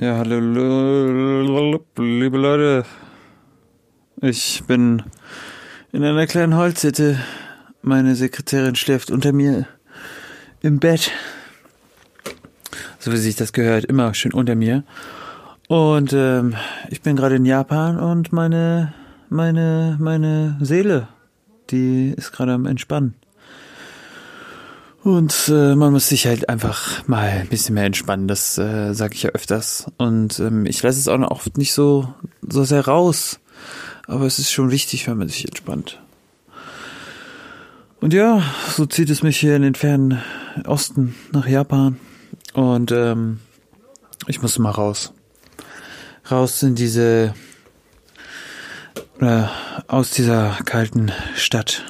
[0.00, 2.86] Ja, hallo, liebe Leute.
[4.22, 5.02] Ich bin
[5.92, 7.18] in einer kleinen Holzhütte.
[7.82, 9.66] Meine Sekretärin schläft unter mir
[10.62, 11.10] im Bett.
[12.98, 14.84] So wie sich das gehört, immer schön unter mir.
[15.68, 16.56] Und ähm,
[16.88, 18.94] ich bin gerade in Japan und meine,
[19.28, 21.08] meine, meine Seele,
[21.68, 23.19] die ist gerade am Entspannen.
[25.02, 29.14] Und äh, man muss sich halt einfach mal ein bisschen mehr entspannen, das äh, sage
[29.14, 29.86] ich ja öfters.
[29.96, 32.12] Und ähm, ich lasse es auch noch oft nicht so,
[32.46, 33.40] so sehr raus.
[34.06, 36.00] Aber es ist schon wichtig, wenn man sich entspannt.
[38.00, 40.20] Und ja, so zieht es mich hier in den fernen
[40.66, 41.98] Osten nach Japan.
[42.52, 43.40] Und ähm,
[44.26, 45.14] ich muss mal raus.
[46.30, 47.34] Raus in diese,
[49.20, 49.42] äh,
[49.86, 51.84] aus dieser kalten Stadt,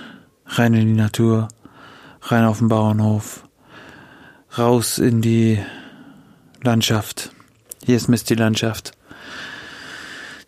[0.47, 1.49] rein in die Natur
[2.23, 3.45] rein auf den Bauernhof,
[4.57, 5.59] raus in die
[6.63, 7.31] Landschaft.
[7.85, 8.93] Hier ist Misty Landschaft.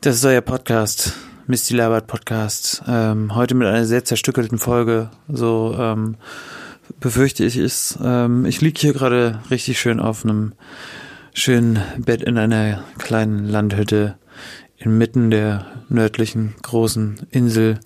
[0.00, 1.14] Das ist euer Podcast,
[1.46, 2.82] Misty Labert Podcast.
[2.86, 5.10] Ähm, heute mit einer sehr zerstückelten Folge.
[5.28, 6.16] So ähm,
[7.00, 7.98] befürchte ich es.
[8.02, 10.52] Ähm, ich liege hier gerade richtig schön auf einem
[11.34, 14.16] schönen Bett in einer kleinen Landhütte
[14.76, 17.78] inmitten der nördlichen großen Insel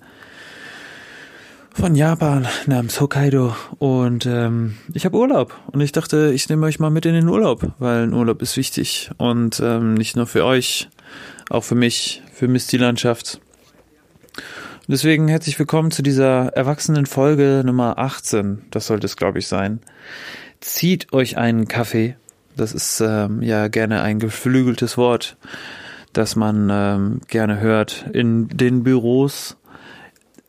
[1.77, 6.79] von Japan namens Hokkaido und ähm, ich habe Urlaub und ich dachte, ich nehme euch
[6.79, 10.43] mal mit in den Urlaub, weil ein Urlaub ist wichtig und ähm, nicht nur für
[10.43, 10.89] euch,
[11.51, 13.39] auch für mich, für Misty Landschaft.
[14.87, 19.79] Deswegen herzlich willkommen zu dieser erwachsenen Folge Nummer 18, das sollte es glaube ich sein.
[20.61, 22.15] Zieht euch einen Kaffee,
[22.55, 25.37] das ist ähm, ja gerne ein geflügeltes Wort,
[26.11, 29.57] das man ähm, gerne hört in den Büros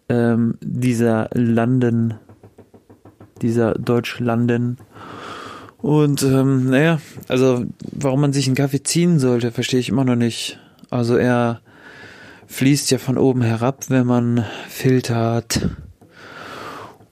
[0.08, 2.14] ähm, dieser Landen,
[3.42, 4.78] dieser Deutschlanden.
[5.78, 10.16] Und ähm, naja, also warum man sich einen Kaffee ziehen sollte, verstehe ich immer noch
[10.16, 10.58] nicht.
[10.90, 11.60] Also er
[12.46, 15.68] fließt ja von oben herab, wenn man filtert.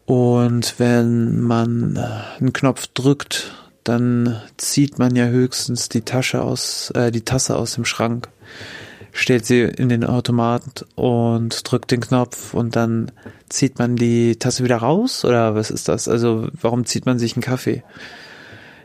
[0.06, 3.52] Und wenn man einen Knopf drückt,
[3.84, 8.28] dann zieht man ja höchstens die Tasche aus, äh, die Tasse aus dem Schrank
[9.16, 13.10] stellt sie in den Automat und drückt den Knopf und dann
[13.48, 16.06] zieht man die Tasse wieder raus oder was ist das?
[16.08, 17.82] Also warum zieht man sich einen Kaffee?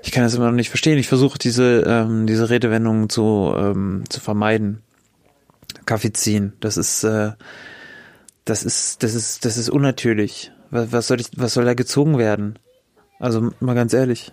[0.03, 0.97] Ich kann das immer noch nicht verstehen.
[0.97, 4.81] Ich versuche diese ähm, diese Redewendung zu ähm, zu vermeiden.
[5.85, 7.31] Kaffee ziehen, das ist äh,
[8.45, 10.51] das ist das ist das ist unnatürlich.
[10.71, 12.57] Was soll ich was soll da gezogen werden?
[13.19, 14.31] Also mal ganz ehrlich.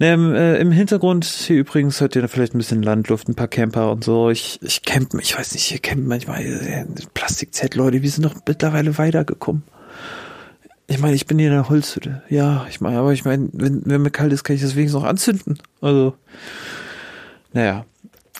[0.00, 3.92] Im, äh, Im Hintergrund hier übrigens hört ihr vielleicht ein bisschen Landluft, ein paar Camper
[3.92, 4.30] und so.
[4.30, 8.96] Ich, ich camp, ich weiß nicht, hier campen manchmal äh, Plastikzelt, wir sind doch mittlerweile
[8.96, 9.62] weitergekommen.
[10.86, 12.22] Ich meine, ich bin hier in der Holzhütte.
[12.30, 15.02] Ja, ich meine, aber ich meine, wenn, wenn mir kalt ist, kann ich das wenigstens
[15.02, 15.58] noch anzünden.
[15.82, 16.14] Also,
[17.52, 17.84] naja.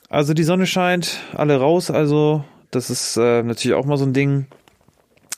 [0.09, 4.15] Also die Sonne scheint, alle raus, also das ist äh, natürlich auch mal so ein
[4.15, 4.47] Ding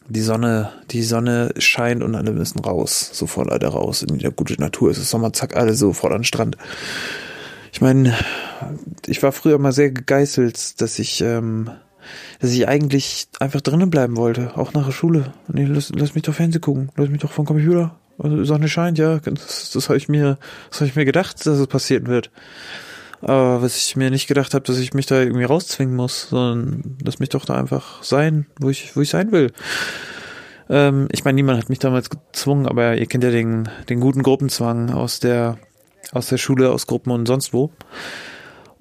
[0.09, 4.61] die Sonne, die Sonne scheint und alle müssen raus, sofort alle raus in die gute
[4.61, 4.91] Natur.
[4.91, 6.57] Es ist Sommer, zack, alle sofort an den Strand.
[7.73, 8.15] Ich meine,
[9.07, 11.71] ich war früher mal sehr gegeißelt, dass ich, ähm,
[12.41, 15.33] dass ich eigentlich einfach drinnen bleiben wollte, auch nach der Schule.
[15.49, 17.97] Nee, lass, lass mich doch Fernsehen gucken, lass mich doch vom Computer.
[18.19, 20.39] Also Sonne scheint, ja, das, das habe ich mir,
[20.71, 22.31] das habe ich mir gedacht, dass es passieren wird.
[23.23, 26.99] Aber was ich mir nicht gedacht habe, dass ich mich da irgendwie rauszwingen muss, sondern
[27.05, 29.53] lass mich doch da einfach sein, wo ich, wo ich sein will.
[30.69, 34.23] Ähm, ich meine, niemand hat mich damals gezwungen, aber ihr kennt ja den, den guten
[34.23, 35.59] Gruppenzwang aus der,
[36.13, 37.71] aus der Schule, aus Gruppen und sonst wo.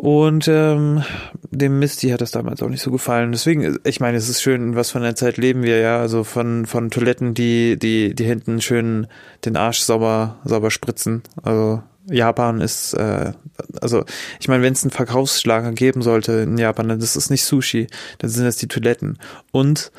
[0.01, 1.03] Und ähm,
[1.51, 3.31] dem Misty hat das damals auch nicht so gefallen.
[3.33, 5.99] Deswegen, ich meine, es ist schön, was von der Zeit leben wir ja.
[5.99, 9.05] Also von von Toiletten, die die die hinten schön
[9.45, 11.21] den Arsch sauber sauber spritzen.
[11.43, 13.33] Also Japan ist, äh,
[13.81, 14.05] also
[14.39, 17.87] ich meine, wenn es einen Verkaufsschlager geben sollte in Japan, dann ist es nicht Sushi,
[18.19, 19.17] dann sind es die Toiletten.
[19.51, 19.91] Und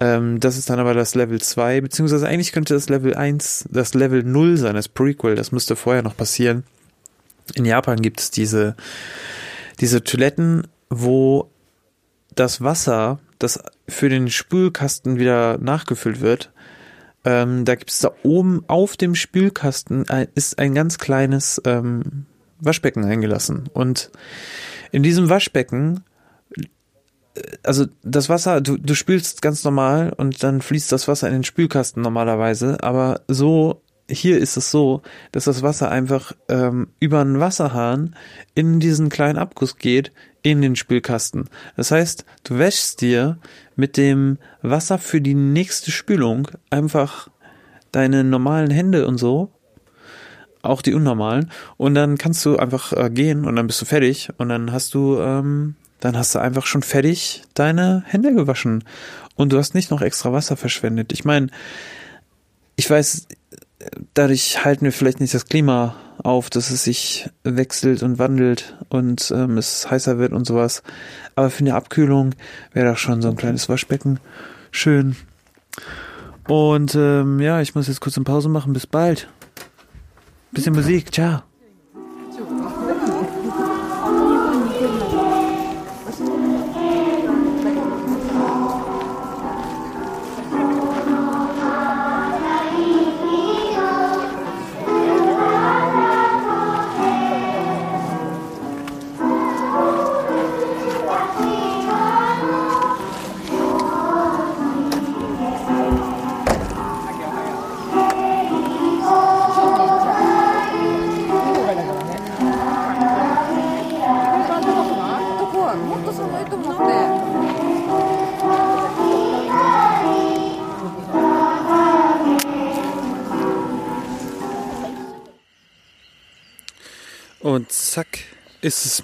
[0.00, 3.94] ähm, das ist dann aber das Level 2, beziehungsweise eigentlich könnte das Level 1, das
[3.94, 6.64] Level 0 sein, das Prequel, das müsste vorher noch passieren.
[7.54, 8.76] In Japan gibt es diese,
[9.80, 11.50] diese Toiletten, wo
[12.34, 16.50] das Wasser, das für den Spülkasten wieder nachgefüllt wird,
[17.24, 22.26] ähm, da gibt es da oben auf dem Spülkasten ein, ist ein ganz kleines ähm,
[22.60, 23.68] Waschbecken eingelassen.
[23.72, 24.10] Und
[24.90, 26.04] in diesem Waschbecken,
[26.56, 31.34] äh, also das Wasser, du, du spülst ganz normal und dann fließt das Wasser in
[31.34, 35.02] den Spülkasten normalerweise, aber so hier ist es so,
[35.32, 38.16] dass das Wasser einfach ähm, über einen Wasserhahn
[38.54, 41.48] in diesen kleinen Abguss geht, in den Spülkasten.
[41.76, 43.38] Das heißt, du wäschst dir
[43.76, 47.28] mit dem Wasser für die nächste Spülung einfach
[47.92, 49.50] deine normalen Hände und so
[50.62, 51.50] auch die unnormalen.
[51.76, 54.94] Und dann kannst du einfach äh, gehen und dann bist du fertig und dann hast
[54.94, 58.84] du, ähm, dann hast du einfach schon fertig deine Hände gewaschen.
[59.36, 61.12] Und du hast nicht noch extra Wasser verschwendet.
[61.12, 61.48] Ich meine,
[62.76, 63.26] ich weiß,
[64.14, 69.32] dadurch halten wir vielleicht nicht das Klima auf, dass es sich wechselt und wandelt und
[69.34, 70.82] ähm, es heißer wird und sowas.
[71.34, 72.34] Aber für eine Abkühlung
[72.72, 74.20] wäre doch schon so ein kleines Waschbecken
[74.70, 75.16] schön.
[76.48, 78.72] Und ähm, ja, ich muss jetzt kurz eine Pause machen.
[78.72, 79.28] Bis bald.
[80.52, 81.12] Bisschen Musik.
[81.12, 81.42] Ciao.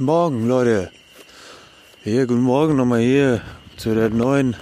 [0.01, 0.91] Morgen, Leute.
[2.03, 3.41] Hier, guten Morgen nochmal hier
[3.77, 4.57] zu der neuen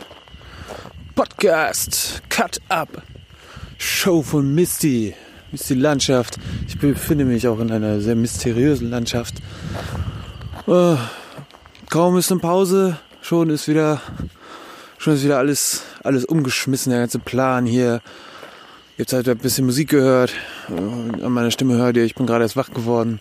[1.14, 3.02] Podcast Cut Up
[3.78, 5.14] Show von Misty.
[5.50, 6.38] Misty Landschaft.
[6.68, 9.36] Ich befinde mich auch in einer sehr mysteriösen Landschaft.
[10.66, 10.96] Oh,
[11.90, 14.00] kaum ist eine Pause, schon ist wieder,
[14.98, 18.02] schon ist wieder alles, alles umgeschmissen, der ganze Plan hier.
[18.96, 20.32] Jetzt habt ihr ein bisschen Musik gehört,
[20.68, 23.20] an meiner Stimme hört ihr, ich bin gerade erst wach geworden.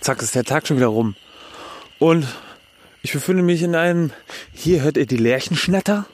[0.00, 1.14] Zack, ist der Tag schon wieder rum.
[1.98, 2.26] Und
[3.02, 4.12] ich befinde mich in einem,
[4.52, 6.06] hier hört ihr die Lärchenschnatter.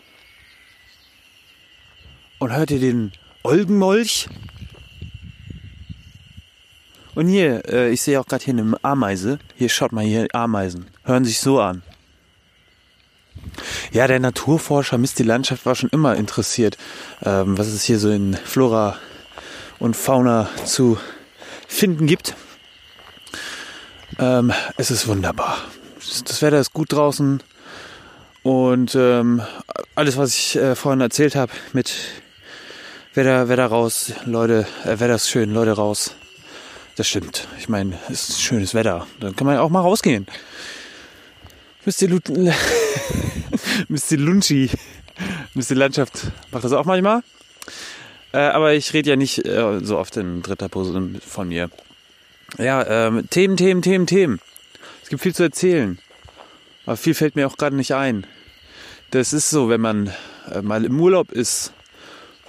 [2.38, 4.28] Und hört ihr den Olgenmolch.
[7.14, 9.38] Und hier, äh, ich sehe auch gerade hier eine Ameise.
[9.56, 10.86] Hier, schaut mal hier, Ameisen.
[11.04, 11.82] Hören sich so an.
[13.92, 16.76] Ja, der Naturforscher Mist die Landschaft war schon immer interessiert,
[17.22, 18.98] ähm, was es hier so in Flora
[19.78, 20.98] und Fauna zu
[21.69, 22.34] finden gibt.
[24.19, 25.58] Ähm, es ist wunderbar.
[26.25, 27.43] Das Wetter ist gut draußen
[28.43, 29.43] und ähm,
[29.94, 31.94] alles, was ich äh, vorhin erzählt habe mit
[33.14, 36.14] Wetter, Wetter raus, Leute, äh, Wetter ist schön, Leute raus.
[36.96, 37.49] Das stimmt.
[37.58, 39.06] Ich meine, es ist schönes Wetter.
[39.19, 40.26] Dann kann man ja auch mal rausgehen.
[41.84, 42.08] Mr.
[42.08, 42.19] Lu
[43.88, 44.16] Mr.
[44.16, 44.70] Lunchi,
[45.55, 45.75] Mr.
[45.75, 46.12] Landschaft
[46.50, 47.22] macht das auch manchmal.
[48.32, 51.70] Äh, aber ich rede ja nicht äh, so oft in dritter Person von mir.
[52.58, 54.40] Ja, ähm, Themen, Themen, Themen, Themen.
[55.02, 55.98] Es gibt viel zu erzählen.
[56.86, 58.26] Aber viel fällt mir auch gerade nicht ein.
[59.10, 60.12] Das ist so, wenn man
[60.52, 61.72] äh, mal im Urlaub ist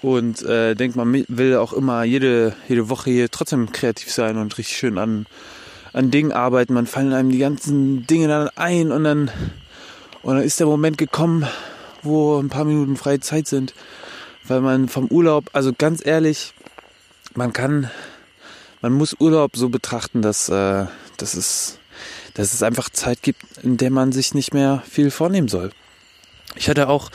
[0.03, 4.55] und äh, denkt, man will auch immer jede, jede Woche hier trotzdem kreativ sein und
[4.59, 5.25] richtig schön an,
[5.91, 6.75] an Dingen arbeiten.
[6.75, 9.31] Man fallen einem die ganzen Dinge dann ein und dann,
[10.21, 11.47] und dann ist der Moment gekommen,
[12.03, 13.73] wo ein paar Minuten freie Zeit sind.
[14.47, 16.53] Weil man vom Urlaub, also ganz ehrlich,
[17.33, 17.89] man kann
[18.85, 20.85] man muss Urlaub so betrachten, dass, äh,
[21.17, 21.79] dass, es,
[22.35, 25.71] dass es einfach Zeit gibt, in der man sich nicht mehr viel vornehmen soll.
[26.55, 27.09] Ich hatte auch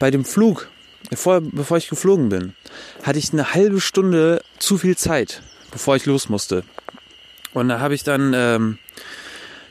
[0.00, 0.68] bei dem Flug,
[1.10, 2.56] bevor, bevor ich geflogen bin,
[3.04, 5.40] hatte ich eine halbe Stunde zu viel Zeit,
[5.70, 6.64] bevor ich los musste.
[7.52, 8.78] Und da habe ich dann, ähm,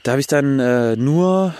[0.03, 1.53] da habe ich dann äh, nur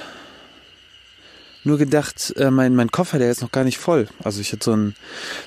[1.66, 4.08] nur gedacht, äh, mein, mein Koffer, der ist noch gar nicht voll.
[4.24, 4.96] Also ich hatte so einen,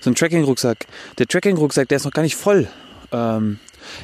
[0.02, 0.86] so einen Tracking-Rucksack.
[1.16, 2.68] Der Tracking-Rucksack, der ist noch gar nicht voll.
[3.12, 3.60] Ähm,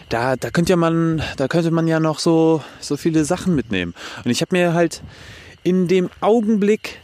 [0.08, 3.94] da, da könnte man, da könnte man ja noch so, so viele Sachen mitnehmen.
[4.24, 5.02] Und ich habe mir halt
[5.62, 7.00] in dem Augenblick,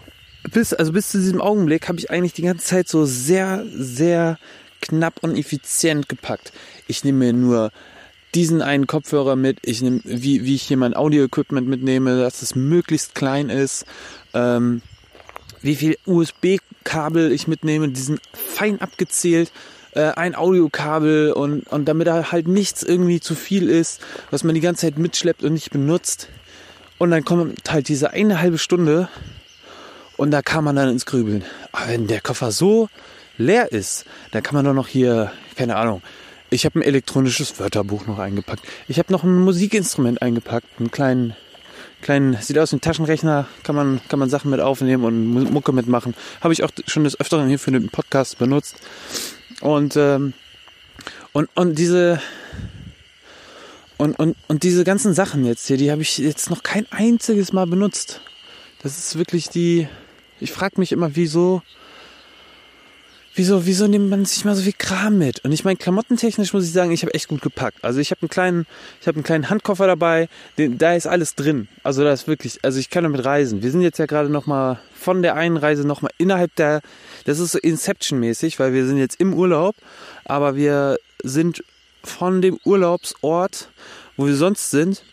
[0.53, 4.39] bis, also bis zu diesem Augenblick, habe ich eigentlich die ganze Zeit so sehr, sehr
[4.81, 6.53] knapp und effizient gepackt.
[6.87, 7.73] Ich nehme mir nur
[8.35, 12.55] diesen einen Kopfhörer mit, ich nehme, wie, wie ich hier mein Audio-Equipment mitnehme, dass es
[12.55, 13.87] möglichst klein ist,
[14.35, 14.83] ähm,
[15.63, 19.51] wie viel USB-Kabel ich mitnehme, die sind fein abgezählt
[19.93, 24.55] äh, ein Audiokabel und, und damit da halt nichts irgendwie zu viel ist, was man
[24.55, 26.29] die ganze Zeit mitschleppt und nicht benutzt.
[26.99, 29.09] Und dann kommt halt diese eine halbe Stunde
[30.17, 31.45] und da kann man dann ins Grübeln.
[31.73, 32.89] Aber wenn der Koffer so
[33.39, 36.03] leer ist, dann kann man doch noch hier, keine Ahnung,
[36.51, 38.63] ich habe ein elektronisches Wörterbuch noch eingepackt.
[38.89, 41.37] Ich habe noch ein Musikinstrument eingepackt, einen kleinen,
[42.01, 45.73] kleinen, sieht aus wie ein Taschenrechner, kann man, kann man Sachen mit aufnehmen und Mucke
[45.73, 46.15] mitmachen.
[46.41, 48.77] Habe ich auch schon des Öfteren hier für den Podcast benutzt.
[49.61, 50.35] Und, ähm,
[51.33, 52.21] und, und diese,
[53.97, 57.53] und, und, und diese ganzen Sachen jetzt hier, die habe ich jetzt noch kein einziges
[57.53, 58.21] Mal benutzt.
[58.83, 59.89] Das ist wirklich die,
[60.41, 61.63] ich frage mich immer, wieso,
[63.39, 65.45] wieso, wieso nimmt man sich mal so viel Kram mit?
[65.45, 67.79] Und ich meine, klamottentechnisch muss ich sagen, ich habe echt gut gepackt.
[67.83, 68.67] Also ich habe einen kleinen,
[69.01, 70.29] ich habe einen kleinen Handkoffer dabei,
[70.59, 71.69] den, da ist alles drin.
[71.85, 73.63] Also da ist wirklich, also ich kann damit reisen.
[73.63, 76.83] Wir sind jetzt ja gerade noch mal von der einen Reise noch mal innerhalb der,
[77.25, 79.77] das ist so Inception-mäßig, weil wir sind jetzt im Urlaub,
[80.25, 81.63] aber wir sind
[82.03, 83.71] von dem Urlaubsort,
[84.17, 85.05] wo wir sonst sind,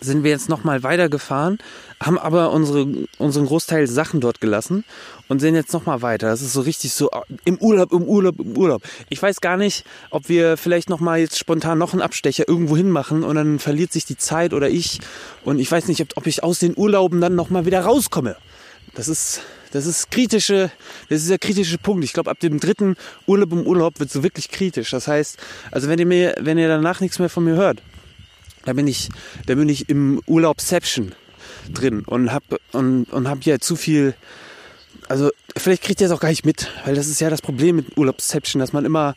[0.00, 1.58] sind wir jetzt nochmal weitergefahren,
[2.00, 2.86] haben aber unsere,
[3.18, 4.84] unseren Großteil Sachen dort gelassen
[5.28, 6.28] und sind jetzt nochmal weiter.
[6.28, 8.82] Das ist so richtig so äh, im Urlaub, im Urlaub, im Urlaub.
[9.08, 12.90] Ich weiß gar nicht, ob wir vielleicht nochmal jetzt spontan noch einen Abstecher irgendwo hin
[12.90, 15.00] machen und dann verliert sich die Zeit oder ich.
[15.44, 18.36] Und ich weiß nicht, ob, ob ich aus den Urlauben dann nochmal wieder rauskomme.
[18.94, 19.40] Das ist,
[19.72, 20.70] das ist kritische,
[21.08, 22.04] das ist der kritische Punkt.
[22.04, 24.90] Ich glaube, ab dem dritten Urlaub im Urlaub wird es so wirklich kritisch.
[24.90, 25.38] Das heißt,
[25.70, 27.82] also wenn ihr mir, wenn ihr danach nichts mehr von mir hört,
[28.66, 29.08] da bin ich,
[29.46, 31.12] da bin ich im Urlaubception
[31.72, 32.42] drin und hab
[32.72, 34.14] und, und hab hier zu viel.
[35.08, 37.76] Also vielleicht kriegt ihr es auch gar nicht mit, weil das ist ja das Problem
[37.76, 39.14] mit Urlaubsception, dass man immer,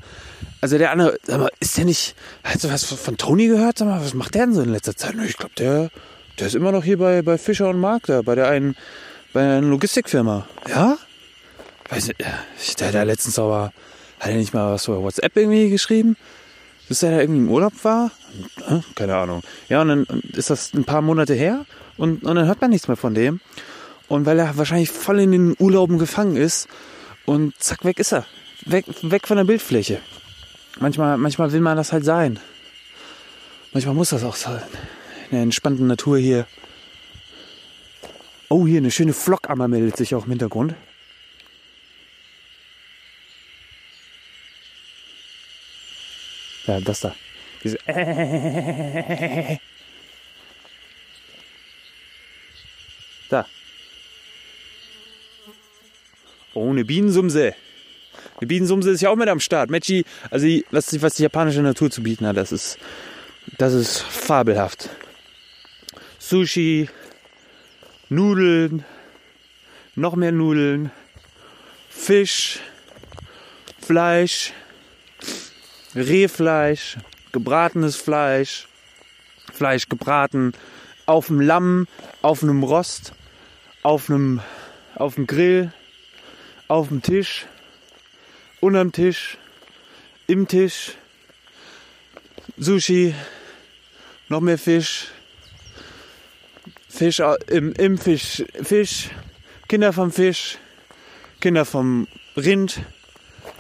[0.62, 3.80] also der andere, sag mal, ist der nicht, hast du was von Tony gehört?
[3.80, 5.16] Sag mal, was macht der denn so in letzter Zeit?
[5.26, 5.90] Ich glaube, der,
[6.38, 8.76] der ist immer noch hier bei, bei Fischer und Mark da, bei der einen,
[9.34, 10.48] bei einer Logistikfirma.
[10.68, 10.98] Ja?
[11.90, 13.74] Weiß nicht, der da letztens aber,
[14.20, 16.16] hat er nicht mal was über WhatsApp irgendwie geschrieben?
[16.90, 18.12] bis er da irgendwie im Urlaub war.
[18.96, 19.42] Keine Ahnung.
[19.68, 21.66] Ja, und dann ist das ein paar Monate her
[21.98, 23.42] und, und dann hört man nichts mehr von dem.
[24.08, 26.68] Und weil er wahrscheinlich voll in den Urlauben gefangen ist
[27.26, 28.26] und zack, weg ist er.
[28.66, 30.02] Weg, weg von der Bildfläche.
[30.80, 32.40] Manchmal, manchmal will man das halt sein.
[33.72, 34.62] Manchmal muss das auch sein.
[35.30, 36.48] In der entspannten Natur hier.
[38.50, 40.74] Oh, hier eine schöne Flockammer meldet sich auch im Hintergrund.
[46.66, 47.16] Ja, das da.
[47.64, 47.78] Diese
[53.30, 53.46] Da.
[56.54, 57.54] Oh, eine Bienensumse.
[58.38, 59.70] Eine Bienensumse ist ja auch mit am Start.
[59.70, 62.80] Mechi, also was, was die japanische Natur zu bieten hat, das ist,
[63.58, 64.90] das ist fabelhaft.
[66.18, 66.90] Sushi,
[68.10, 68.84] Nudeln,
[69.96, 70.92] noch mehr Nudeln,
[71.90, 72.60] Fisch,
[73.80, 74.54] Fleisch,
[75.96, 76.98] Rehfleisch,
[77.32, 78.68] gebratenes Fleisch,
[79.54, 80.54] Fleisch gebraten,
[81.06, 81.88] auf dem Lamm,
[82.22, 83.14] auf einem Rost,
[83.84, 84.42] auf einem,
[84.96, 85.74] auf dem Grill,
[86.68, 87.48] auf dem Tisch,
[88.60, 89.38] unterm Tisch,
[90.28, 90.94] im Tisch,
[92.58, 93.16] Sushi,
[94.28, 95.08] noch mehr Fisch,
[96.88, 99.10] Fisch im, im Fisch, Fisch,
[99.68, 100.58] Kinder vom Fisch,
[101.40, 102.82] Kinder vom Rind,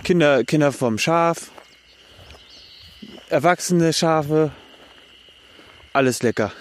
[0.04, 1.52] Kinder, Kinder vom Schaf,
[3.30, 4.52] erwachsene Schafe,
[5.94, 6.52] alles lecker.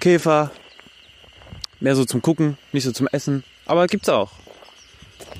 [0.00, 0.50] Käfer,
[1.80, 4.32] mehr so zum Gucken, nicht so zum Essen, aber gibt's auch.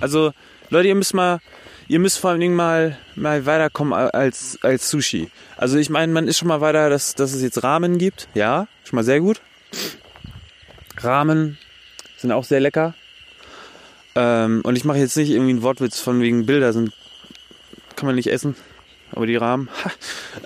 [0.00, 0.32] Also
[0.70, 1.40] Leute, ihr müsst mal,
[1.88, 5.30] ihr müsst vor allen Dingen mal, mal weiterkommen als, als Sushi.
[5.56, 8.68] Also ich meine, man ist schon mal weiter, dass, dass es jetzt Ramen gibt, ja,
[8.84, 9.40] schon mal sehr gut.
[10.98, 11.58] Ramen
[12.16, 12.94] sind auch sehr lecker.
[14.14, 16.92] Ähm, und ich mache jetzt nicht irgendwie einen Wortwitz von wegen Bilder sind,
[17.96, 18.54] kann man nicht essen.
[19.12, 19.68] Aber die Rahmen,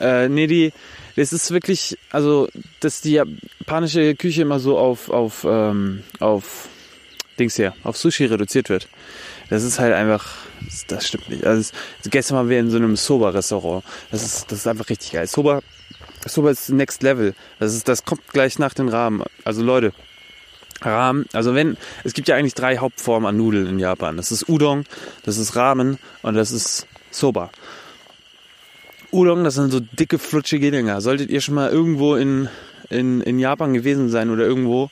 [0.00, 0.72] äh, nee, die,
[1.16, 2.48] das ist wirklich, also,
[2.80, 6.68] dass die japanische Küche immer so auf, auf, ähm, auf
[7.38, 8.88] Dings hier, auf Sushi reduziert wird.
[9.48, 11.44] Das ist halt einfach, das, das stimmt nicht.
[11.44, 13.84] Also, es, gestern waren wir in so einem Soba-Restaurant.
[14.10, 15.26] Das ist, das ist einfach richtig geil.
[15.26, 15.62] Soba,
[16.26, 17.34] Soba ist Next Level.
[17.58, 19.22] Das ist, das kommt gleich nach den Rahmen.
[19.44, 19.92] Also Leute,
[20.82, 24.16] Ramen, also wenn, es gibt ja eigentlich drei Hauptformen an Nudeln in Japan.
[24.16, 24.84] Das ist Udon,
[25.24, 27.50] das ist Ramen und das ist Soba.
[29.12, 31.00] Udon, das sind so dicke, flutschige Dinger.
[31.00, 32.48] Solltet ihr schon mal irgendwo in,
[32.90, 34.90] in, in Japan gewesen sein oder irgendwo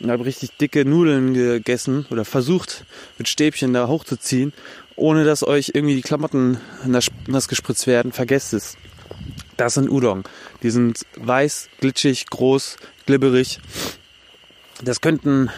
[0.00, 2.84] und habt richtig dicke Nudeln gegessen oder versucht
[3.18, 4.52] mit Stäbchen da hochzuziehen,
[4.96, 8.76] ohne dass euch irgendwie die Klamotten nass gespritzt werden, vergesst es.
[9.56, 10.22] Das sind Udon.
[10.62, 13.58] Die sind weiß, glitschig, groß, glibberig.
[14.82, 15.50] Das könnten,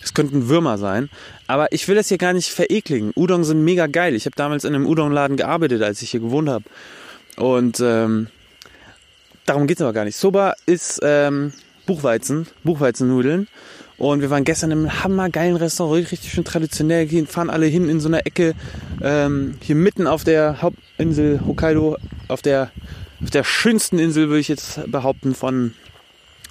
[0.00, 1.10] das könnten Würmer sein.
[1.46, 3.12] Aber ich will das hier gar nicht verekligen.
[3.14, 4.14] Udon sind mega geil.
[4.14, 6.64] Ich habe damals in einem Udon-Laden gearbeitet, als ich hier gewohnt habe.
[7.38, 8.28] Und ähm,
[9.46, 10.16] darum geht es aber gar nicht.
[10.16, 11.52] Soba ist ähm,
[11.86, 13.48] Buchweizen, Buchweizennudeln.
[13.96, 18.08] Und wir waren gestern im hammergeilen Restaurant, richtig schön traditionell, fahren alle hin in so
[18.08, 18.54] einer Ecke,
[19.02, 21.96] ähm, hier mitten auf der Hauptinsel Hokkaido,
[22.28, 22.70] auf der,
[23.20, 25.74] auf der schönsten Insel, würde ich jetzt behaupten, von,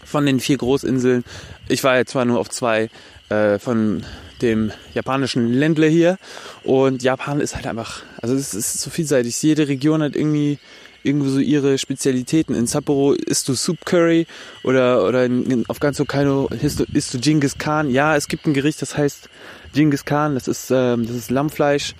[0.03, 1.24] von den vier Großinseln.
[1.70, 2.89] Ich war jetzt zwar nur auf zwei,
[3.29, 4.03] äh, von
[4.41, 6.17] dem japanischen Ländle hier.
[6.63, 9.41] Und Japan ist halt einfach, also es ist so vielseitig.
[9.41, 10.60] Jede Region hat irgendwie
[11.03, 12.53] irgendwie so ihre Spezialitäten.
[12.56, 14.27] In Sapporo isst du Soup Curry
[14.63, 17.89] oder, oder in, auf ganz Hokkaido isst du, isst du Genghis Khan.
[17.89, 19.29] Ja, es gibt ein Gericht, das heißt
[19.74, 20.36] Genghis Khan.
[20.36, 21.96] Das ist, ähm, das ist Lammfleisch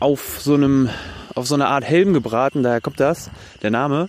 [0.00, 0.88] auf so einem,
[1.34, 3.30] auf so einer Art Helm gebraten, daher kommt das,
[3.62, 4.08] der Name.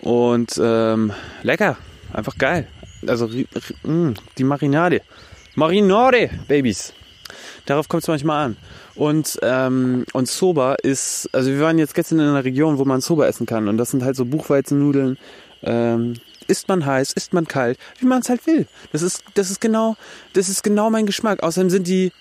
[0.00, 1.12] Und ähm,
[1.42, 1.76] lecker,
[2.12, 2.66] einfach geil.
[3.06, 3.44] Also mh,
[3.84, 5.02] mm, die Marinade.
[5.54, 6.92] Marinade, Babys.
[7.66, 8.56] Darauf kommt es manchmal an.
[8.94, 13.00] Und, ähm, und Soba ist, also wir waren jetzt gestern in einer Region, wo man
[13.00, 13.68] Soba essen kann.
[13.68, 15.18] Und das sind halt so Buchweizennudeln.
[15.62, 16.14] Ähm,
[16.48, 18.66] isst man heiß, isst man kalt, wie man es halt will.
[18.92, 19.96] Das ist, das ist genau,
[20.32, 21.42] das ist genau mein Geschmack.
[21.42, 22.12] Außerdem sind die,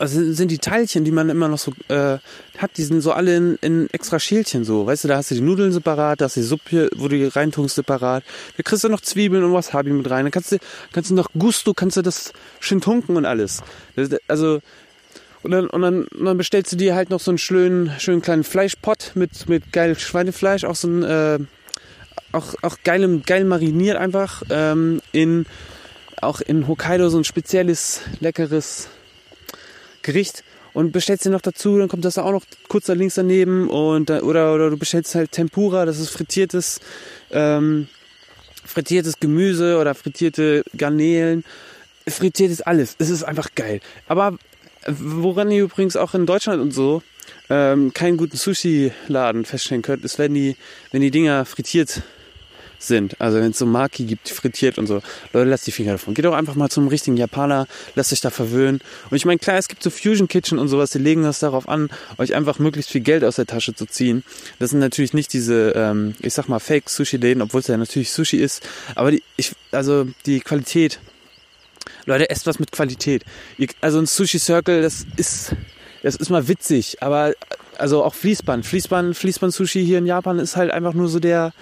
[0.00, 2.18] also sind die Teilchen, die man immer noch so äh,
[2.56, 4.86] hat, die sind so alle in, in extra Schälchen so.
[4.86, 7.16] Weißt du, da hast du die Nudeln separat, da hast du die Suppe, wo du
[7.16, 8.24] die reintunkst separat.
[8.56, 10.24] Da kriegst du noch Zwiebeln und Wasabi mit rein.
[10.24, 10.58] Dann kannst du,
[10.92, 13.62] kannst du noch Gusto, kannst du das schön tunken und alles.
[14.26, 14.60] Also
[15.42, 18.22] und dann, und dann, und dann bestellst du dir halt noch so einen schönen, schönen
[18.22, 21.38] kleinen Fleischpott mit, mit geil Schweinefleisch, auch so ein, äh,
[22.32, 25.44] auch, auch geil, geil mariniert einfach, ähm, in,
[26.20, 28.88] auch in Hokkaido so ein spezielles, leckeres
[30.02, 33.68] Gericht und bestellst dir noch dazu, dann kommt das auch noch kurz da links daneben
[33.68, 36.80] und oder oder du bestellst halt Tempura, das ist frittiertes
[37.30, 37.88] ähm,
[38.64, 41.44] frittiertes Gemüse oder frittierte Garnelen,
[42.06, 42.94] frittiertes alles.
[42.98, 43.80] Es ist einfach geil.
[44.06, 44.38] Aber
[44.86, 47.02] woran ihr übrigens auch in Deutschland und so
[47.48, 50.56] ähm, keinen guten Sushi-Laden feststellen könnt, ist, wenn die
[50.92, 52.02] wenn die Dinger frittiert
[52.82, 53.20] sind.
[53.20, 55.02] Also wenn es so Maki gibt, frittiert und so.
[55.32, 56.14] Leute, lasst die Finger davon.
[56.14, 58.80] Geht doch einfach mal zum richtigen Japaner, lasst euch da verwöhnen.
[59.10, 61.68] Und ich meine, klar, es gibt so Fusion Kitchen und sowas, die legen das darauf
[61.68, 64.24] an, euch einfach möglichst viel Geld aus der Tasche zu ziehen.
[64.58, 68.38] Das sind natürlich nicht diese, ähm, ich sag mal, Fake-Sushi-Läden, obwohl es ja natürlich Sushi
[68.38, 68.66] ist.
[68.94, 71.00] Aber die, ich, also die Qualität.
[72.06, 73.24] Leute, esst was mit Qualität.
[73.80, 75.54] Also ein Sushi Circle, das ist,
[76.02, 77.34] das ist mal witzig, aber
[77.78, 78.64] also auch Fließband.
[78.66, 81.52] Fließband, Fließband Sushi hier in Japan ist halt einfach nur so der,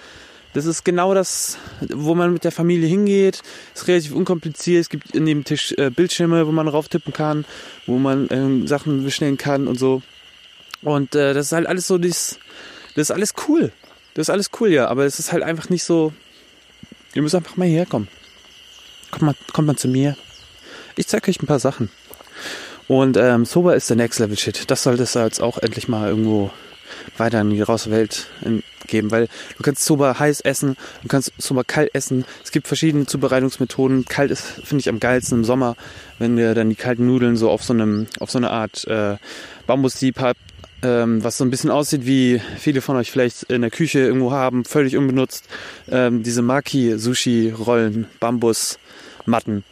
[0.53, 1.57] das ist genau das,
[1.89, 3.41] wo man mit der Familie hingeht.
[3.75, 4.81] Ist relativ unkompliziert.
[4.81, 7.45] Es gibt in dem Tisch äh, Bildschirme, wo man drauf tippen kann,
[7.85, 10.01] wo man ähm, Sachen bestellen kann und so.
[10.81, 12.39] Und äh, das ist halt alles so, das,
[12.95, 13.71] das ist alles cool.
[14.15, 14.87] Das ist alles cool, ja.
[14.87, 16.13] Aber es ist halt einfach nicht so.
[17.13, 18.07] Ihr müsst einfach mal hierher kommen.
[19.11, 20.17] Kommt mal, kommt mal zu mir.
[20.95, 21.89] Ich zeige euch ein paar Sachen.
[22.87, 24.69] Und ähm, Soba ist der Next Level Shit.
[24.71, 26.51] Das sollte es jetzt auch endlich mal irgendwo
[27.17, 28.27] weiter in die große Welt
[28.87, 32.25] geben, weil du kannst Soba heiß essen, du kannst Soba kalt essen.
[32.43, 34.05] Es gibt verschiedene Zubereitungsmethoden.
[34.05, 35.75] Kalt ist, finde ich, am geilsten im Sommer,
[36.17, 39.17] wenn ihr dann die kalten Nudeln so auf so einem, auf so eine Art äh,
[39.67, 40.39] Bambussieb habt,
[40.81, 44.31] ähm, was so ein bisschen aussieht, wie viele von euch vielleicht in der Küche irgendwo
[44.31, 45.45] haben, völlig unbenutzt.
[45.89, 49.63] Ähm, diese Maki-Sushi-Rollen, Bambusmatten,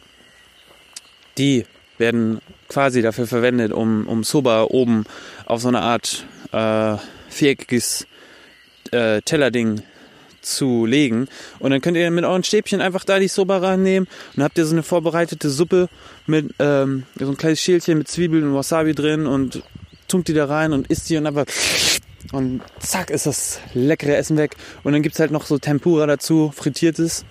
[1.36, 1.64] die
[1.98, 5.04] werden quasi dafür verwendet, um, um Soba oben
[5.46, 6.96] auf so eine Art äh,
[7.28, 8.06] viereckiges
[8.90, 9.82] äh, Tellerding
[10.40, 11.28] zu legen.
[11.58, 14.66] Und dann könnt ihr mit euren Stäbchen einfach da die Soba reinnehmen und habt ihr
[14.66, 15.88] so eine vorbereitete Suppe
[16.26, 19.62] mit ähm, so ein kleines Schälchen mit Zwiebeln und Wasabi drin und
[20.06, 21.44] tunkt die da rein und isst die und einfach
[22.32, 24.56] und zack ist das leckere Essen weg.
[24.82, 27.24] Und dann gibt's halt noch so Tempura dazu, frittiertes.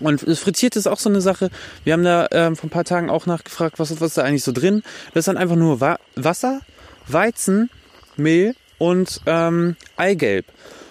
[0.00, 1.50] Und frittiert ist auch so eine Sache.
[1.82, 4.44] Wir haben da ähm, vor ein paar Tagen auch nachgefragt, was, was ist da eigentlich
[4.44, 4.82] so drin.
[5.12, 6.60] Das ist dann einfach nur Wa Wasser,
[7.08, 7.70] Weizen,
[8.16, 10.46] Mehl und ähm, Eigelb.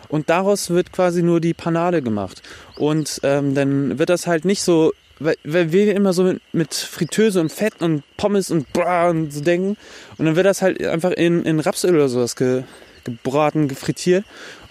[0.10, 2.41] Und daraus wird quasi nur die Panade gemacht.
[2.78, 6.73] Und ähm, dann wird das halt nicht so, weil, weil wir immer so mit, mit
[6.73, 9.78] Fritteuse und Fett und Pommes und bra und so denken.
[10.17, 12.63] Und dann wird das halt einfach in, in Rapsöl oder sowas ge,
[13.04, 14.23] gebraten, gefrittiert.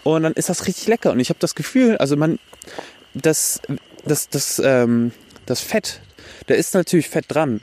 [0.05, 1.13] Und dann ist das richtig lecker.
[1.13, 2.39] Und ich habe das Gefühl, also man,
[3.13, 3.61] das,
[4.05, 5.13] das, das, ähm,
[5.47, 6.01] das Fett,
[6.47, 7.61] da ist natürlich Fett dran.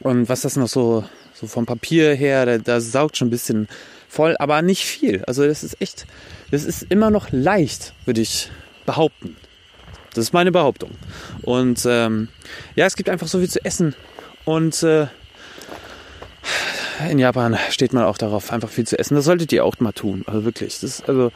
[0.00, 1.04] Und was das noch so,
[1.34, 3.68] so vom Papier her, da, da saugt schon ein bisschen
[4.12, 5.24] voll, aber nicht viel.
[5.24, 6.06] Also das ist echt,
[6.50, 8.50] das ist immer noch leicht, würde ich
[8.84, 9.36] behaupten.
[10.14, 10.90] Das ist meine Behauptung.
[11.40, 12.28] Und ähm,
[12.76, 13.94] ja, es gibt einfach so viel zu essen.
[14.44, 15.06] Und äh,
[17.08, 19.14] in Japan steht man auch darauf, einfach viel zu essen.
[19.14, 20.24] Das solltet ihr auch mal tun.
[20.26, 20.78] Also wirklich.
[20.80, 21.32] Das ist, also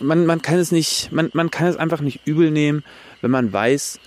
[0.00, 2.82] man, man kann es nicht, man, man kann es einfach nicht übel nehmen,
[3.20, 4.00] wenn man weiß,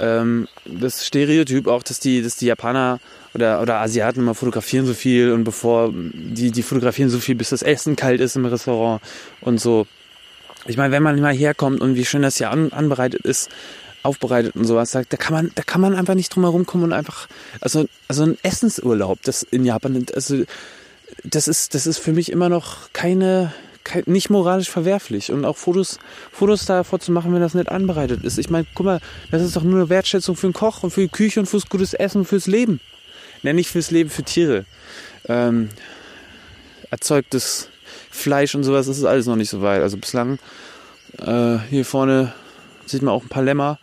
[0.00, 3.00] ähm, das Stereotyp auch, dass die, dass die Japaner
[3.34, 7.50] oder, oder Asiaten immer fotografieren so viel und bevor die, die fotografieren so viel, bis
[7.50, 9.02] das Essen kalt ist im Restaurant
[9.40, 9.86] und so.
[10.66, 13.50] Ich meine, wenn man mal herkommt und wie schön das hier an, anbereitet ist,
[14.02, 16.84] aufbereitet und sowas sagt, da kann man, da kann man einfach nicht drum herum kommen
[16.84, 17.26] und einfach,
[17.60, 20.44] also, also ein Essensurlaub, das in Japan, also,
[21.22, 23.52] das ist, das ist für mich immer noch keine,
[24.06, 25.98] nicht moralisch verwerflich und auch Fotos,
[26.32, 28.38] Fotos davor zu machen, wenn das nicht anbereitet ist.
[28.38, 31.02] Ich meine, guck mal, das ist doch nur eine Wertschätzung für den Koch und für
[31.02, 32.80] die Küche und fürs gutes Essen und fürs Leben.
[33.44, 34.64] Ja, nicht fürs Leben, für Tiere.
[35.28, 35.68] Ähm,
[36.90, 37.68] erzeugtes
[38.10, 39.82] Fleisch und sowas, das ist alles noch nicht so weit.
[39.82, 40.38] Also bislang
[41.18, 42.32] äh, hier vorne
[42.86, 43.78] sieht man auch ein paar Lämmer.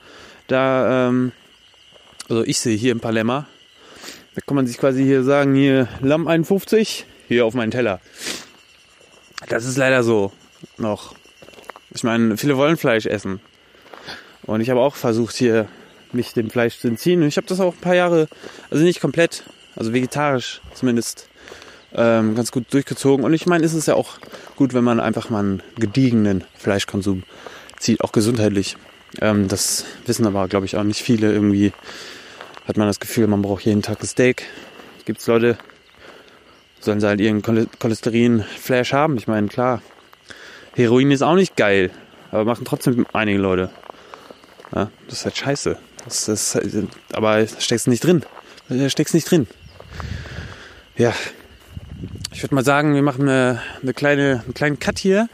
[0.48, 1.32] Da, ähm,
[2.28, 3.46] also ich sehe hier ein paar Lämmer.
[4.34, 8.00] Da kann man sich quasi hier sagen, hier Lamm 51, hier auf meinen Teller.
[9.48, 10.32] Das ist leider so
[10.78, 11.14] noch.
[11.92, 13.42] Ich meine, viele wollen Fleisch essen.
[14.44, 15.68] Und ich habe auch versucht, hier
[16.14, 17.22] mich dem Fleisch zu entziehen.
[17.22, 18.28] Und ich habe das auch ein paar Jahre,
[18.70, 19.44] also nicht komplett,
[19.76, 21.28] also vegetarisch zumindest,
[21.94, 23.26] ähm, ganz gut durchgezogen.
[23.26, 24.18] Und ich meine, ist es ja auch
[24.56, 27.24] gut, wenn man einfach mal einen gediegenen Fleischkonsum
[27.80, 28.78] zieht, auch gesundheitlich.
[29.20, 31.32] Ähm, das wissen aber, glaube ich, auch nicht viele.
[31.32, 31.74] Irgendwie
[32.68, 34.46] hat man das Gefühl, man braucht jeden Tag ein Steak.
[35.06, 35.58] Gibt es Leute,
[36.80, 39.18] sollen sie halt ihren Cholesterin-Flash haben.
[39.18, 39.82] Ich meine, klar,
[40.76, 41.92] Heroin ist auch nicht geil,
[42.32, 43.72] aber machen trotzdem einige Leute.
[44.74, 45.78] Ja, das ist halt scheiße.
[46.06, 46.58] Das, das,
[47.14, 48.24] aber da steckst nicht drin.
[48.70, 49.48] Da steckst nicht drin.
[50.98, 51.14] Ja,
[52.32, 55.30] ich würde mal sagen, wir machen eine, eine kleine, einen kleinen Cut hier.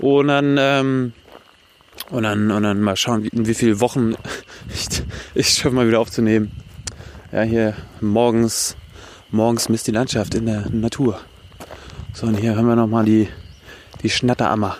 [0.00, 1.12] Und dann, ähm,
[2.10, 4.14] und dann, und dann mal schauen, in wie viele Wochen
[4.74, 5.02] ich,
[5.34, 6.52] ich schaffe mal wieder aufzunehmen.
[7.32, 8.76] Ja, hier morgens,
[9.30, 11.20] morgens misst die Landschaft in der Natur.
[12.12, 13.28] So, und hier haben wir nochmal die,
[14.02, 14.76] die Schnatterammer.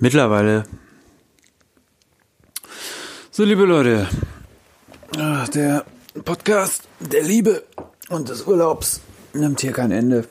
[0.00, 0.62] Mittlerweile.
[3.32, 4.06] So, liebe Leute,
[5.52, 5.84] der
[6.24, 7.64] Podcast der Liebe
[8.08, 9.00] und des Urlaubs
[9.32, 10.24] nimmt hier kein Ende.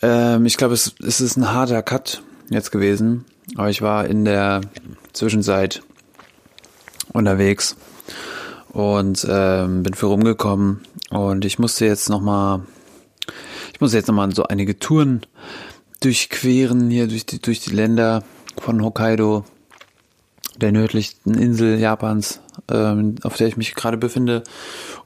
[0.00, 4.24] Ähm, ich glaube, es, es ist ein harter Cut jetzt gewesen, aber ich war in
[4.24, 4.62] der
[5.12, 5.82] Zwischenzeit
[7.12, 7.76] unterwegs
[8.70, 10.80] und ähm, bin für rumgekommen
[11.10, 12.62] und ich musste jetzt noch mal
[13.74, 15.20] ich muss jetzt noch mal so einige Touren
[16.06, 18.22] durchqueren hier durch die, durch die Länder
[18.58, 19.44] von Hokkaido,
[20.56, 22.38] der nördlichsten Insel Japans,
[22.70, 24.44] ähm, auf der ich mich gerade befinde.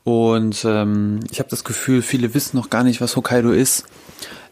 [0.05, 3.85] Und ähm, ich habe das Gefühl, viele wissen noch gar nicht, was Hokkaido ist.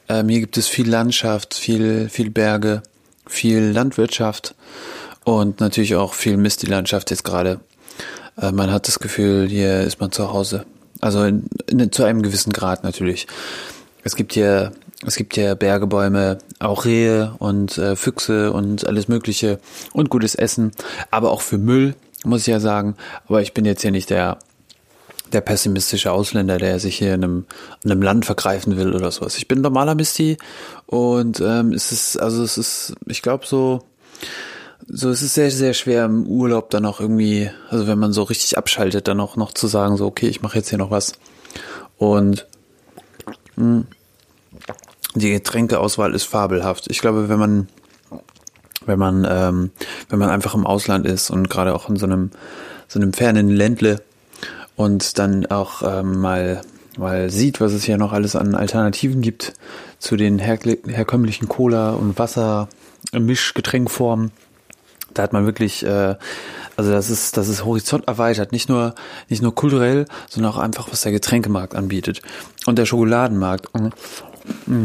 [0.08, 2.82] Ähm, hier gibt es viel Landschaft, viel, viel Berge,
[3.26, 4.54] viel Landwirtschaft
[5.24, 7.60] und natürlich auch viel Mist die Landschaft jetzt gerade.
[8.40, 10.64] Äh, man hat das Gefühl, hier ist man zu Hause.
[11.02, 13.26] Also in, in, zu einem gewissen Grad natürlich.
[14.02, 14.72] Es gibt hier
[15.06, 19.60] es gibt ja Bergebäume, auch Rehe und äh, Füchse und alles Mögliche
[19.92, 20.72] und gutes Essen,
[21.10, 22.96] aber auch für Müll, muss ich ja sagen.
[23.28, 24.38] Aber ich bin jetzt hier nicht der,
[25.32, 27.46] der pessimistische Ausländer, der sich hier in einem,
[27.84, 29.36] in einem Land vergreifen will oder sowas.
[29.36, 30.36] Ich bin normaler Misty
[30.86, 33.84] und ähm, es ist, also es ist, ich glaube so,
[34.88, 38.24] so es ist sehr, sehr schwer im Urlaub dann auch irgendwie, also wenn man so
[38.24, 41.12] richtig abschaltet, dann auch noch zu sagen, so, okay, ich mache jetzt hier noch was.
[41.98, 42.48] Und
[43.54, 43.86] mh, hm,
[45.14, 46.86] die Getränkeauswahl ist fabelhaft.
[46.90, 47.68] Ich glaube, wenn man
[48.86, 49.70] wenn man ähm,
[50.08, 52.30] wenn man einfach im Ausland ist und gerade auch in so einem
[52.88, 54.02] so einem fernen Ländle
[54.76, 56.62] und dann auch ähm, mal
[56.96, 59.54] mal sieht, was es hier noch alles an Alternativen gibt
[59.98, 62.68] zu den her herkömmlichen Cola und Wasser
[63.12, 64.32] Mischgetränkformen.
[65.14, 66.16] Da hat man wirklich äh,
[66.76, 68.94] also das ist das ist Horizont erweitert, nicht nur
[69.28, 72.22] nicht nur kulturell, sondern auch einfach was der Getränkemarkt anbietet
[72.66, 73.68] und der Schokoladenmarkt.
[74.66, 74.84] Mm.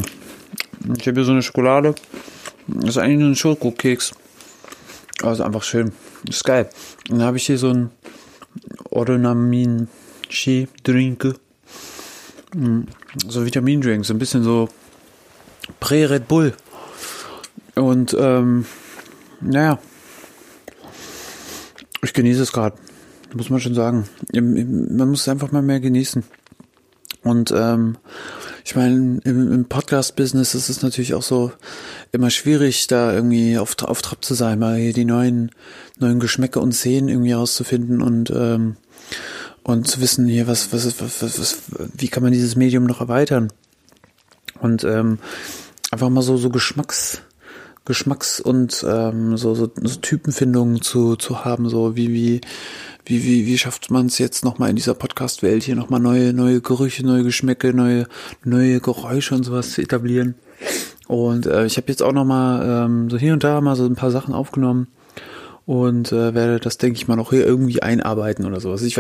[0.98, 1.96] Ich habe hier so eine Schokolade.
[2.68, 4.14] Das ist eigentlich nur ein Schokokeks.
[5.22, 5.92] Aber ist einfach schön.
[6.26, 6.70] Das ist geil.
[7.10, 7.92] Und dann habe ich hier so ein
[8.90, 9.88] Ordonamin
[10.30, 11.36] Chi Drink.
[12.56, 12.82] Mm.
[13.28, 14.06] So Vitamindrink.
[14.06, 14.70] So ein bisschen so
[15.80, 16.54] Prä-Red Bull.
[17.76, 18.66] Und ähm,
[19.42, 19.80] naja.
[22.04, 22.78] Ich genieße es gerade.
[23.34, 24.08] Muss man schon sagen.
[24.34, 26.24] Man muss es einfach mal mehr genießen.
[27.24, 27.98] Und ähm,
[28.66, 31.52] ich meine, im, im Podcast-Business ist es natürlich auch so
[32.12, 35.52] immer schwierig, da irgendwie auf, auf Trab zu sein, mal hier die neuen,
[36.00, 38.78] neuen Geschmäcke und Szenen irgendwie rauszufinden und, ähm,
[39.64, 41.58] und zu wissen hier, was, was, was, was,
[41.98, 43.52] wie kann man dieses Medium noch erweitern?
[44.62, 45.20] Und ähm,
[45.92, 47.22] einfach mal so, so Geschmacks,
[47.86, 52.42] Geschmacks und ähm, so, so, so Typenfindungen zu, zu haben, so wie, wie,
[53.06, 56.62] wie, wie, wie schafft man es jetzt nochmal in dieser Podcast-Welt hier nochmal neue, neue
[56.62, 58.08] Gerüche, neue Geschmäcke, neue,
[58.46, 60.36] neue Geräusche und sowas zu etablieren.
[61.08, 63.96] Und äh, ich habe jetzt auch nochmal ähm, so hier und da mal so ein
[63.96, 64.88] paar Sachen aufgenommen
[65.66, 68.82] und äh, werde das, denke ich mal, noch hier irgendwie einarbeiten oder sowas.
[68.82, 68.98] Ich,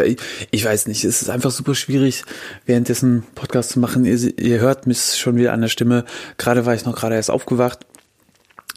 [0.51, 2.23] ich weiß nicht, es ist einfach super schwierig,
[2.65, 4.03] währenddessen Podcast zu machen.
[4.03, 6.03] Ihr, ihr hört mich schon wieder an der Stimme.
[6.37, 7.79] Gerade war ich noch gerade erst aufgewacht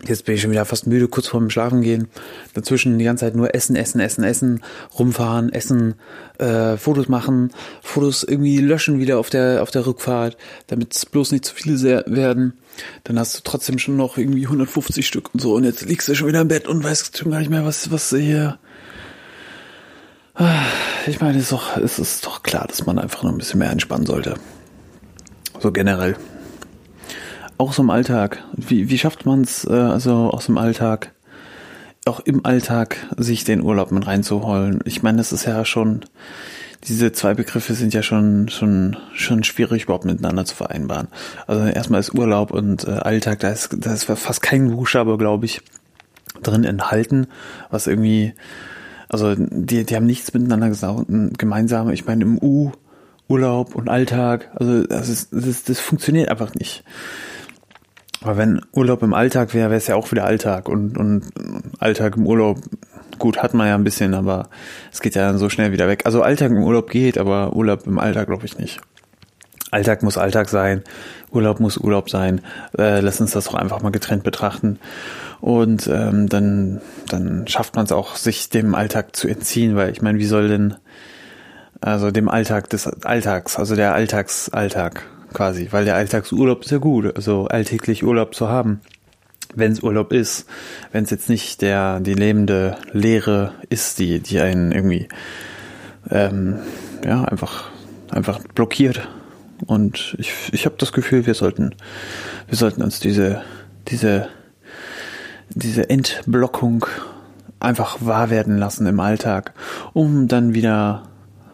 [0.04, 2.08] Jetzt bin ich schon wieder fast müde, kurz vorm Schlafen gehen.
[2.52, 4.62] Dazwischen die ganze Zeit nur essen, essen, essen, essen,
[4.98, 5.94] rumfahren, essen,
[6.38, 7.50] äh, Fotos machen,
[7.82, 12.04] Fotos irgendwie löschen wieder auf der auf der Rückfahrt, damit es bloß nicht zu viele
[12.06, 12.52] werden.
[13.04, 16.14] Dann hast du trotzdem schon noch irgendwie 150 Stück und so und jetzt liegst du
[16.14, 18.58] schon wieder im Bett und weißt schon gar nicht mehr, was was hier.
[20.34, 20.60] Ah,
[21.06, 23.60] ich meine, es ist doch, es ist doch klar, dass man einfach noch ein bisschen
[23.60, 24.34] mehr entspannen sollte.
[25.60, 26.16] So generell
[27.58, 28.42] auch so im Alltag.
[28.54, 31.12] Wie, wie schafft man es, äh, also aus dem Alltag,
[32.04, 34.80] auch im Alltag, sich den Urlaub mit reinzuholen?
[34.84, 36.04] Ich meine, das ist ja schon,
[36.84, 41.08] diese zwei Begriffe sind ja schon, schon, schon schwierig überhaupt miteinander zu vereinbaren.
[41.46, 45.46] Also erstmal ist Urlaub und äh, Alltag, da ist, da ist fast kein Buchstabe, glaube
[45.46, 45.62] ich,
[46.42, 47.26] drin enthalten,
[47.70, 48.34] was irgendwie,
[49.08, 50.70] also die, die haben nichts miteinander
[51.38, 51.90] gemeinsam.
[51.90, 52.72] Ich meine, im U
[53.28, 56.84] Urlaub und Alltag, also das, ist, das, das funktioniert einfach nicht.
[58.22, 61.24] Aber wenn Urlaub im Alltag wäre, wäre es ja auch wieder Alltag und, und
[61.78, 62.58] Alltag im Urlaub,
[63.18, 64.48] gut, hat man ja ein bisschen, aber
[64.92, 66.02] es geht ja dann so schnell wieder weg.
[66.04, 68.80] Also Alltag im Urlaub geht, aber Urlaub im Alltag glaube ich nicht.
[69.70, 70.82] Alltag muss Alltag sein,
[71.30, 72.40] Urlaub muss Urlaub sein.
[72.78, 74.78] Äh, lass uns das doch einfach mal getrennt betrachten.
[75.40, 80.02] Und ähm, dann, dann schafft man es auch, sich dem Alltag zu entziehen, weil ich
[80.02, 80.76] meine, wie soll denn,
[81.80, 87.14] also dem Alltag des Alltags, also der Alltagsalltag, quasi, weil der Alltagsurlaub ist ja gut,
[87.16, 88.80] also alltäglich Urlaub zu haben,
[89.54, 90.46] wenn es Urlaub ist,
[90.92, 95.08] wenn es jetzt nicht der die lebende Leere ist, die die einen irgendwie
[96.10, 96.58] ähm,
[97.04, 97.70] ja einfach
[98.10, 99.08] einfach blockiert.
[99.66, 101.74] Und ich ich habe das Gefühl, wir sollten
[102.48, 103.42] wir sollten uns diese
[103.88, 104.28] diese
[105.50, 106.86] diese Entblockung
[107.60, 109.52] einfach wahr werden lassen im Alltag,
[109.92, 111.02] um dann wieder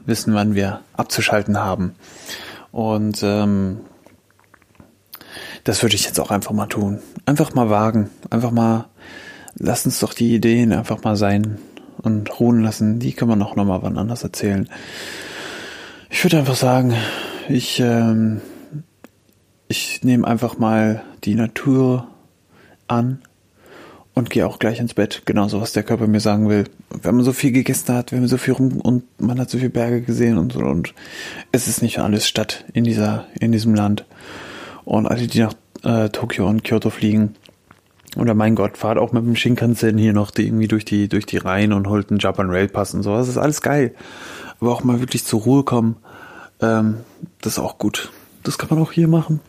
[0.04, 1.94] wissen, wann wir abzuschalten haben.
[2.72, 3.80] Und ähm,
[5.64, 6.98] das würde ich jetzt auch einfach mal tun.
[7.26, 8.10] Einfach mal wagen.
[8.30, 8.86] Einfach mal,
[9.54, 11.58] lass uns doch die Ideen einfach mal sein
[11.98, 12.98] und ruhen lassen.
[12.98, 14.68] Die kann man auch nochmal wann anders erzählen.
[16.10, 16.94] Ich würde einfach sagen,
[17.48, 18.40] ich, ähm,
[19.68, 22.08] ich nehme einfach mal die Natur
[22.88, 23.22] an
[24.14, 25.22] und gehe auch gleich ins Bett.
[25.24, 26.64] Genauso, was der Körper mir sagen will.
[26.90, 29.58] Wenn man so viel gegessen hat, wenn man so viel rum und man hat so
[29.58, 30.94] viele Berge gesehen und so und
[31.50, 34.04] es ist nicht alles Stadt in dieser, in diesem Land.
[34.84, 37.34] Und alle, die nach äh, Tokio und Kyoto fliegen,
[38.16, 41.24] oder mein Gott, fahrt auch mit dem Shinkansen hier noch die, irgendwie durch die, durch
[41.24, 43.16] die Reihen und holt einen Japan Rail Pass und so.
[43.16, 43.94] Das ist alles geil.
[44.60, 45.96] Aber auch mal wirklich zur Ruhe kommen,
[46.60, 46.98] ähm,
[47.40, 48.12] das ist auch gut.
[48.42, 49.40] Das kann man auch hier machen.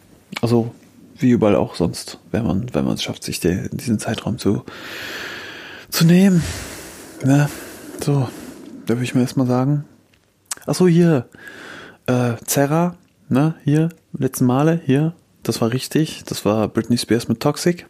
[0.42, 0.74] Also
[1.18, 4.64] wie überall auch sonst, wenn man, wenn man es schafft, sich den, diesen Zeitraum zu,
[5.90, 6.44] zu nehmen.
[7.26, 7.50] Ja,
[8.04, 8.28] so,
[8.86, 9.86] da würde ich mir erstmal sagen.
[10.66, 11.28] Ach so, hier,
[12.08, 12.96] äh, Zerra,
[13.30, 17.86] ne, hier, letzten Male, hier, das war richtig, das war Britney Spears mit Toxic.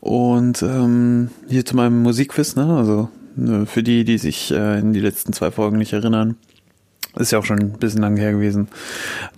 [0.00, 4.92] Und ähm, hier zu meinem Musikquiz, ne, also ne, für die, die sich äh, in
[4.92, 6.36] die letzten zwei Folgen nicht erinnern,
[7.16, 8.68] ist ja auch schon ein bisschen lang her gewesen.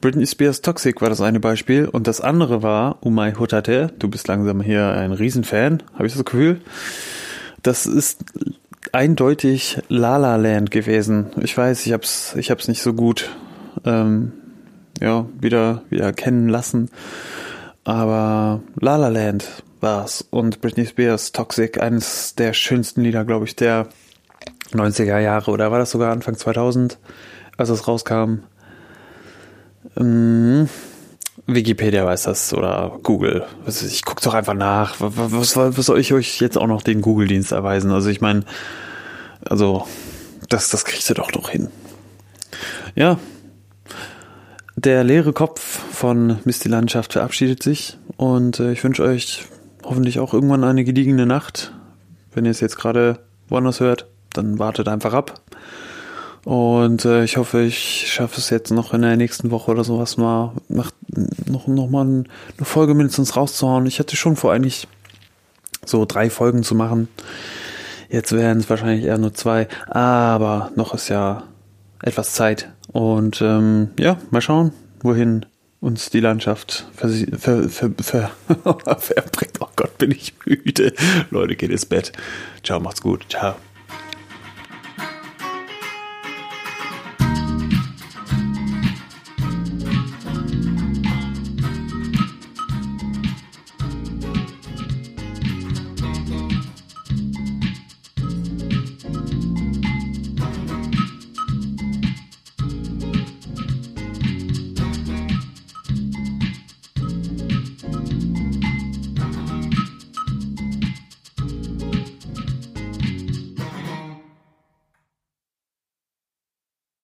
[0.00, 3.92] Britney Spears Toxic war das eine Beispiel und das andere war Umay Hotate.
[3.98, 6.60] Du bist langsam hier ein Riesenfan, habe ich das Gefühl.
[7.62, 8.24] Das ist
[8.92, 11.26] eindeutig La La Land gewesen.
[11.42, 13.30] Ich weiß, ich hab's, ich hab's nicht so gut,
[13.84, 14.32] ähm,
[15.00, 16.90] ja, wieder, wieder kennen lassen.
[17.84, 23.54] Aber La La Land war's und Britney Spears Toxic, eines der schönsten Lieder, glaube ich,
[23.54, 23.88] der
[24.72, 26.98] 90er Jahre oder war das sogar Anfang 2000?
[27.56, 28.40] Als es rauskam.
[29.96, 30.68] Ähm,
[31.46, 33.44] Wikipedia weiß das oder Google.
[33.66, 34.96] Ich gucke doch einfach nach.
[34.98, 37.90] Was, was, was soll ich euch jetzt auch noch den Google-Dienst erweisen?
[37.92, 38.42] Also ich meine,
[39.44, 39.86] also
[40.48, 41.68] das, das kriegt ihr doch noch hin.
[42.94, 43.18] Ja,
[44.76, 49.46] der leere Kopf von Misty Landschaft verabschiedet sich und äh, ich wünsche euch
[49.84, 51.72] hoffentlich auch irgendwann eine gediegene Nacht.
[52.34, 55.40] Wenn ihr es jetzt gerade woanders hört, dann wartet einfach ab.
[56.46, 60.16] Und äh, ich hoffe, ich schaffe es jetzt noch in der nächsten Woche oder sowas
[60.16, 60.92] mal nach,
[61.44, 62.24] noch, noch mal eine
[62.62, 63.84] Folge mindestens rauszuhauen.
[63.86, 64.86] Ich hatte schon vor, eigentlich
[65.84, 67.08] so drei Folgen zu machen.
[68.08, 71.42] Jetzt wären es wahrscheinlich eher nur zwei, aber noch ist ja
[72.00, 72.70] etwas Zeit.
[72.92, 75.46] Und ähm, ja, mal schauen, wohin
[75.80, 78.30] uns die Landschaft ver, ver, ver, ver
[79.00, 79.58] verbringt.
[79.58, 80.92] Oh Gott, bin ich müde.
[81.30, 82.12] Leute, geht ins Bett.
[82.62, 83.26] Ciao, macht's gut.
[83.30, 83.56] Ciao.